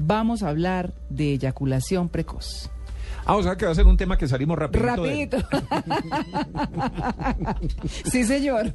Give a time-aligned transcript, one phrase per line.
[0.00, 2.70] vamos a hablar de eyaculación precoz.
[3.26, 5.02] Ah, o sea que va a ser un tema que salimos rapidito.
[5.02, 5.38] de- Rapidito.
[8.10, 8.72] sí, señor.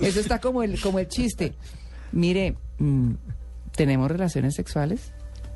[0.00, 1.54] Eso está como el, como el chiste.
[2.12, 3.12] Mire, mm,
[3.74, 5.12] ¿tenemos relaciones sexuales?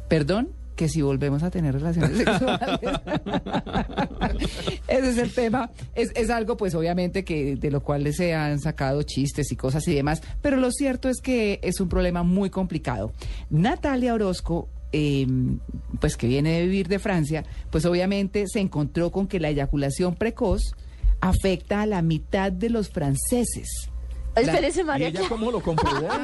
[0.09, 2.81] Perdón, que si volvemos a tener relaciones sexuales.
[4.89, 5.71] Ese es el tema.
[5.95, 9.87] Es, es algo, pues, obviamente, que de lo cual se han sacado chistes y cosas
[9.87, 10.23] y demás.
[10.43, 13.13] Pero lo cierto es que es un problema muy complicado.
[13.51, 15.27] Natalia Orozco eh,
[16.01, 20.15] pues que viene de vivir de Francia, pues obviamente se encontró con que la eyaculación
[20.15, 20.63] precoz
[21.21, 23.91] afecta a la mitad de los franceses.
[24.37, 26.09] Espérese, ¿Y María ella cómo lo comprobó?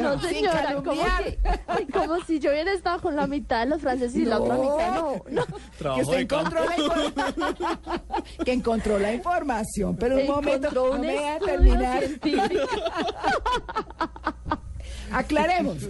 [0.00, 1.02] No, Sin señora, como,
[1.66, 4.56] ay, como si yo hubiera estado con la mitad de los franceses y la otra
[4.56, 4.62] No.
[4.62, 5.44] mitad no.
[5.80, 5.94] no.
[5.96, 11.36] que usted encontró la informa- que encontró la información, pero un momento, no me deja
[11.36, 12.02] estudio terminar.
[15.12, 15.78] Aclaremos.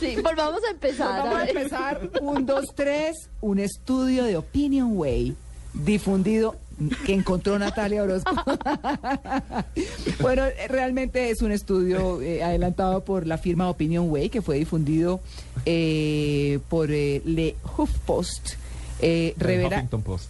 [0.00, 1.22] Sí, volvamos a empezar.
[1.24, 2.10] Vamos a empezar.
[2.22, 3.28] Un, dos, tres.
[3.40, 5.34] Un estudio de Opinion Way
[5.74, 6.56] difundido
[7.04, 8.34] que encontró Natalia Orozco.
[10.20, 15.20] bueno, realmente es un estudio eh, adelantado por la firma Opinion Way que fue difundido
[15.66, 18.54] eh, por eh, Le HuffPost.
[19.00, 19.66] Eh, El.
[19.66, 20.28] Huffington Post.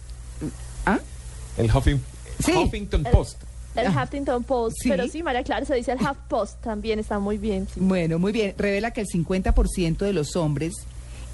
[0.85, 0.99] ¿Ah?
[1.57, 1.99] El Huffing-
[2.43, 2.51] Sí.
[2.53, 3.41] Huffington Post.
[3.43, 4.77] El Huffington Post.
[4.81, 4.89] Sí.
[4.89, 6.61] Pero sí, María Clara se dice el Huff Post.
[6.61, 7.67] También está muy bien.
[7.73, 7.79] sí.
[7.79, 8.53] Bueno, muy bien.
[8.57, 10.73] Revela que el 50% de los hombres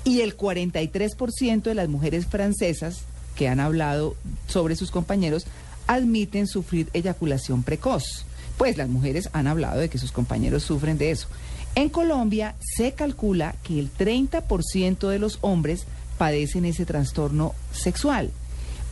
[0.03, 3.01] y el 43% de las mujeres francesas
[3.35, 4.15] que han hablado
[4.47, 5.45] sobre sus compañeros
[5.87, 8.25] admiten sufrir eyaculación precoz.
[8.57, 11.27] Pues las mujeres han hablado de que sus compañeros sufren de eso.
[11.75, 15.85] En Colombia se calcula que el 30% de los hombres
[16.17, 18.31] padecen ese trastorno sexual.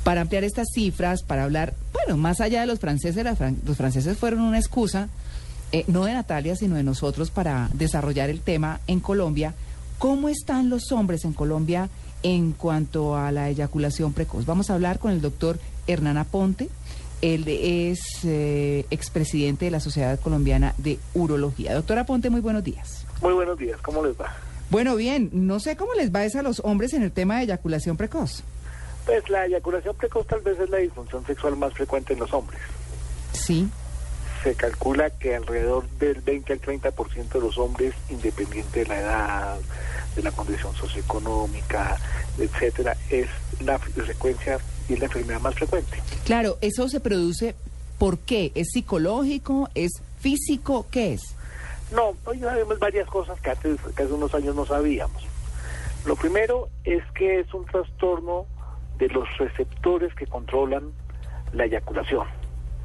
[0.04, 1.74] Para ampliar estas cifras, para hablar,
[2.06, 5.10] bueno, más allá de los franceses, la fran- los franceses fueron una excusa,
[5.72, 9.54] eh, no de Natalia, sino de nosotros para desarrollar el tema en Colombia.
[9.98, 11.90] ¿Cómo están los hombres en Colombia
[12.24, 14.46] en cuanto a la eyaculación precoz?
[14.46, 16.70] Vamos a hablar con el doctor Hernán Aponte.
[17.22, 21.74] Él es eh, expresidente de la Sociedad Colombiana de Urología.
[21.74, 23.06] Doctor Aponte, muy buenos días.
[23.22, 24.36] Muy buenos días, ¿cómo les va?
[24.70, 27.44] Bueno, bien, no sé cómo les va es a los hombres en el tema de
[27.44, 28.44] eyaculación precoz.
[29.06, 32.60] Pues la eyaculación precoz tal vez es la disfunción sexual más frecuente en los hombres.
[33.34, 33.70] Sí.
[34.44, 39.58] Se calcula que alrededor del 20 al 30% de los hombres, independiente de la edad,
[40.16, 41.98] de la condición socioeconómica,
[42.38, 43.28] etcétera, es
[43.62, 46.02] la frecuencia y es la enfermedad más frecuente.
[46.26, 47.56] Claro, eso se produce
[47.98, 48.52] ¿por qué?
[48.56, 49.70] ¿Es psicológico?
[49.76, 50.86] ¿Es físico?
[50.92, 51.36] ¿Qué es?
[51.92, 55.24] No, hoy sabemos varias cosas que, antes, que hace unos años no sabíamos.
[56.06, 58.46] Lo primero es que es un trastorno
[58.98, 60.92] de los receptores que controlan
[61.54, 62.28] la eyaculación.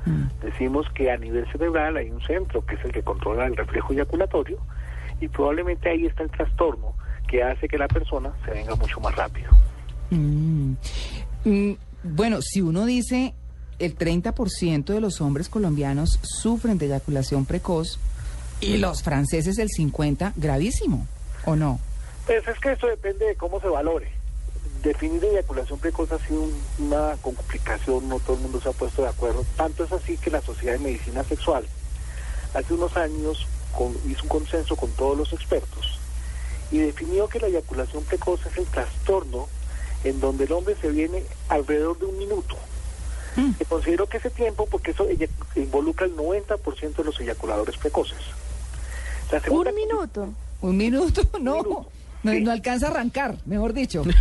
[0.06, 0.24] Mm.
[0.42, 3.92] Decimos que a nivel cerebral hay un centro que es el que controla el reflejo
[3.92, 4.58] eyaculatorio
[5.20, 6.94] y probablemente ahí está el trastorno
[7.28, 9.50] que hace que la persona se venga mucho más rápido.
[10.10, 10.72] Mm.
[11.44, 11.72] Mm,
[12.02, 13.34] Bueno, si uno dice
[13.78, 17.98] el 30% de los hombres colombianos sufren de eyaculación precoz
[18.60, 21.06] y los franceses el 50%, gravísimo,
[21.44, 21.78] ¿o no?
[22.26, 24.19] Pues es que eso depende de cómo se valore.
[24.82, 29.02] Definir eyaculación precoz ha sido un- una complicación, no todo el mundo se ha puesto
[29.02, 29.44] de acuerdo.
[29.56, 31.64] Tanto es así que la Sociedad de Medicina Sexual
[32.54, 33.46] hace unos años
[33.76, 35.98] con- hizo un consenso con todos los expertos
[36.72, 39.48] y definió que la eyaculación precoz es el trastorno
[40.04, 42.56] en donde el hombre se viene alrededor de un minuto.
[43.36, 43.52] Mm.
[43.58, 45.06] Se consideró que ese tiempo, porque eso
[45.56, 48.18] involucra el 90% de los eyaculadores precoces.
[49.30, 50.28] La segunda Un minuto.
[50.62, 51.86] Un minuto, no, minuto,
[52.22, 52.40] no, sí.
[52.40, 54.02] no alcanza a arrancar, mejor dicho.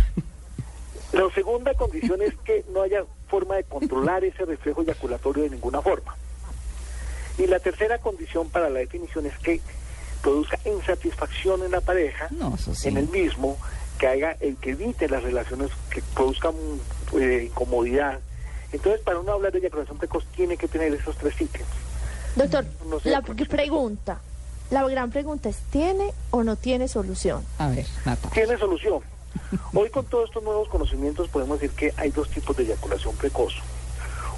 [1.12, 5.82] La segunda condición es que no haya forma de controlar ese reflejo eyaculatorio de ninguna
[5.82, 6.14] forma.
[7.38, 9.60] Y la tercera condición para la definición es que
[10.22, 12.88] produzca insatisfacción en la pareja, No, eso sí.
[12.88, 13.56] en el mismo,
[13.98, 16.54] que haga el que evite las relaciones que produzcan
[17.18, 18.20] eh, incomodidad.
[18.72, 21.66] Entonces, para uno hablar de eyaculación precoz, tiene que tener esos tres ítems.
[22.36, 24.20] Doctor, No sé, la pregunta.
[24.70, 27.44] La gran pregunta es, ¿tiene o no tiene solución?
[27.58, 28.30] A ver, Natalia.
[28.32, 29.00] Tiene solución.
[29.72, 33.54] Hoy con todos estos nuevos conocimientos podemos decir que hay dos tipos de eyaculación precoz.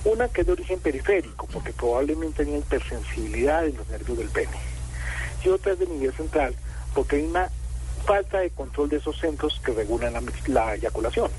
[0.05, 4.59] Una que es de origen periférico, porque probablemente tenía hipersensibilidad en los nervios del pene.
[5.45, 6.55] Y otra es de nivel central,
[6.95, 7.51] porque hay una
[8.05, 11.31] falta de control de esos centros que regulan la, la eyaculación.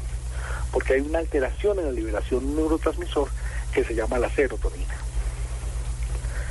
[0.71, 3.29] Porque hay una alteración en la liberación neurotransmisor
[3.73, 4.95] que se llama la serotonina.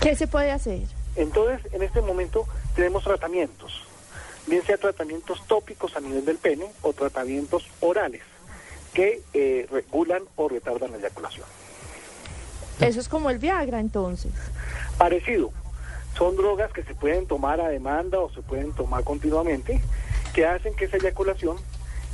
[0.00, 0.80] ¿Qué se puede hacer?
[1.16, 3.84] Entonces, en este momento tenemos tratamientos,
[4.46, 8.22] bien sea tratamientos tópicos a nivel del pene o tratamientos orales
[8.92, 11.46] que eh, regulan o retardan la eyaculación.
[12.80, 14.32] Eso es como el Viagra, entonces.
[14.98, 15.50] Parecido,
[16.16, 19.80] Son drogas que se pueden tomar a demanda o se pueden tomar continuamente,
[20.34, 21.56] que hacen que esa eyaculación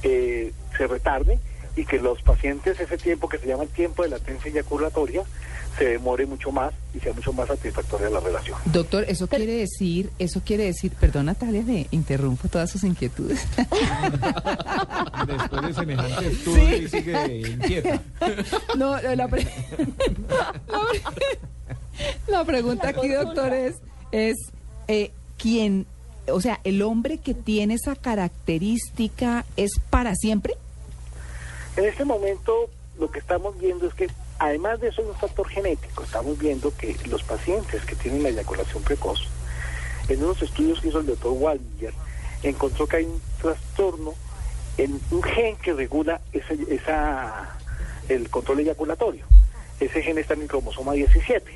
[0.02, 1.38] eh, se retarde
[1.76, 5.22] y que los pacientes ese tiempo que se llama el tiempo de latencia eyaculatoria
[5.78, 8.58] se demore mucho más y sea mucho más satisfactoria la relación.
[8.64, 13.46] Doctor, eso quiere decir, eso quiere decir, perdón Natalia, le interrumpo todas sus inquietudes.
[15.26, 18.02] Después de semejante estudio y sigue inquieta.
[18.76, 19.46] No, la, pre-
[22.26, 23.76] la pregunta aquí, doctor, es,
[24.12, 24.36] es
[24.88, 25.86] eh, quién,
[26.32, 30.54] o sea, el hombre que tiene esa característica es para siempre.
[31.78, 34.10] En este momento lo que estamos viendo es que
[34.40, 36.02] además de eso hay un factor genético.
[36.02, 39.20] Estamos viendo que los pacientes que tienen la eyaculación precoz,
[40.08, 41.94] en unos estudios que hizo el doctor Waldinger,
[42.42, 44.14] encontró que hay un trastorno
[44.76, 47.56] en un gen que regula esa, esa,
[48.08, 49.24] el control eyaculatorio.
[49.78, 51.46] Ese gen está en el cromosoma 17.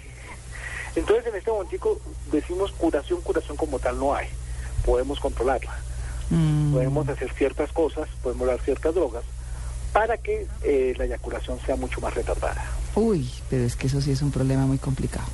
[0.95, 4.29] Entonces en este momentico decimos curación, curación como tal no hay.
[4.87, 5.77] Podemos controlarla.
[6.31, 6.75] Mm.
[6.75, 9.25] Podemos hacer ciertas cosas, podemos dar ciertas drogas
[9.93, 12.65] para que eh, la eyaculación sea mucho más retardada.
[12.95, 15.27] Uy, pero es que eso sí es un problema muy complicado.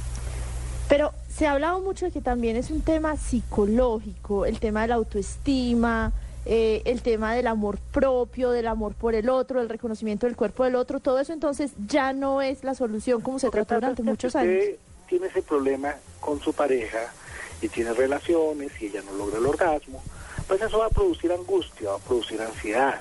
[0.89, 4.89] Pero se ha hablado mucho de que también es un tema psicológico, el tema de
[4.89, 6.13] la autoestima,
[6.47, 10.65] eh, el tema del amor propio, del amor por el otro, el reconocimiento del cuerpo
[10.65, 14.33] del otro, todo eso entonces ya no es la solución como se trató durante muchos
[14.33, 14.55] si años.
[14.59, 14.77] usted
[15.09, 17.13] tiene ese problema con su pareja
[17.61, 20.03] y tiene relaciones y ella no logra el orgasmo,
[20.47, 23.01] pues eso va a producir angustia, va a producir ansiedad,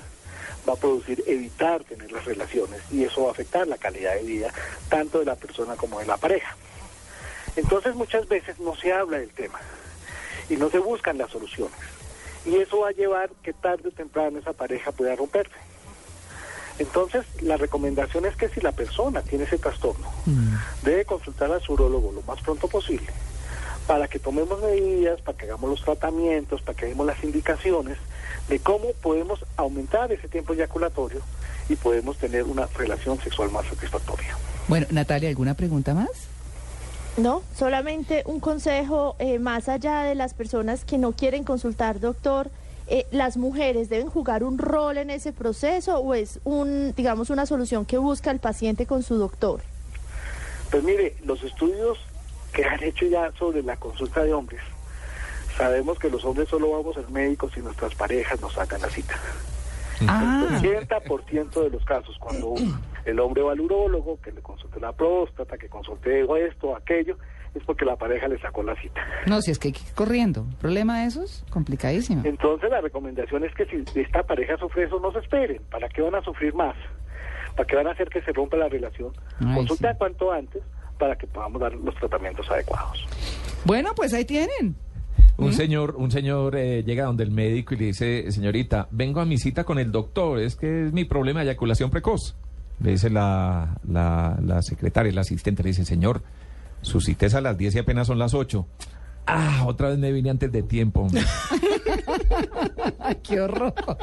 [0.68, 4.24] va a producir evitar tener las relaciones y eso va a afectar la calidad de
[4.24, 4.54] vida
[4.90, 6.56] tanto de la persona como de la pareja.
[7.56, 9.60] Entonces muchas veces no se habla del tema
[10.50, 11.78] y no se buscan las soluciones
[12.46, 15.56] y eso va a llevar que tarde o temprano esa pareja pueda romperse.
[16.80, 20.12] Entonces, la recomendación es que si la persona tiene ese trastorno,
[20.84, 23.08] debe consultar al urólogo lo más pronto posible
[23.88, 27.98] para que tomemos medidas, para que hagamos los tratamientos, para que demos las indicaciones
[28.50, 31.22] de cómo podemos aumentar ese tiempo eyaculatorio
[31.70, 34.38] y podemos tener una relación sexual más satisfactoria.
[34.68, 36.10] Bueno, Natalia, ¿alguna pregunta más?
[37.18, 42.50] No, solamente un consejo eh, más allá de las personas que no quieren consultar, doctor.
[42.88, 47.46] eh, ¿Las mujeres deben jugar un rol en ese proceso o es un, digamos, una
[47.46, 49.62] solución que busca el paciente con su doctor?
[50.70, 51.98] Pues mire, los estudios
[52.54, 54.62] que han hecho ya sobre la consulta de hombres,
[55.58, 59.16] sabemos que los hombres solo vamos al médico si nuestras parejas nos sacan la cita.
[60.08, 62.54] Ah, El 80% de los casos, cuando
[63.06, 67.18] el hombre va al urólogo, que le consulte la próstata, que consulte esto, aquello,
[67.56, 69.02] es porque la pareja le sacó la cita.
[69.26, 70.46] no, si es que hay que ir corriendo.
[70.62, 71.44] ¿Problema de esos?
[71.50, 72.22] Complicadísimo.
[72.26, 75.62] Entonces la recomendación es que si esta pareja sufre eso, no se esperen.
[75.72, 76.76] ¿Para qué van a sufrir más?
[77.56, 79.14] ¿Para qué van a hacer que se rompa la relación?
[79.56, 79.98] Consulta sí.
[79.98, 80.62] cuanto antes
[81.00, 83.04] para que podamos dar los tratamientos adecuados.
[83.66, 84.76] Bueno, pues ahí tienen.
[85.38, 89.26] Un señor, un señor eh, llega donde el médico y le dice, señorita, vengo a
[89.26, 92.36] mi cita con el doctor, es que es mi problema de eyaculación precoz.
[92.80, 96.22] Le dice la, la, la secretaria, la asistente, le dice, señor,
[96.82, 98.66] su cita es a las 10 y apenas son las 8.
[99.28, 101.02] Ah, otra vez me vine antes de tiempo.
[101.02, 101.22] hombre".
[103.00, 103.74] Ay, qué horror.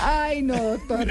[0.00, 1.06] Ay, no, doctor.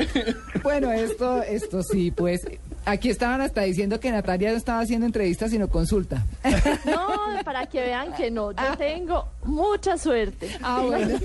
[0.63, 2.47] Bueno, esto, esto sí, pues.
[2.85, 6.23] Aquí estaban hasta diciendo que Natalia no estaba haciendo entrevistas, sino consulta.
[6.85, 10.49] No, para que vean que no, yo tengo mucha suerte.
[10.61, 11.17] Ah, bueno.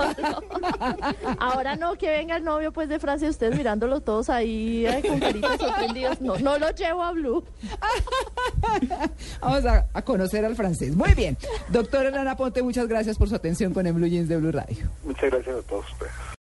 [1.38, 5.20] Ahora no, que venga el novio pues de Francia, ustedes mirándolo todos ahí eh, con
[5.20, 6.20] caritas sorprendidos.
[6.20, 7.44] No, no lo llevo a Blue.
[9.40, 10.94] Vamos a, a conocer al francés.
[10.96, 11.36] Muy bien.
[11.68, 14.88] Doctora Elena Ponte, muchas gracias por su atención con el Blue Jeans de Blue Radio.
[15.04, 16.30] Muchas gracias a todos ustedes.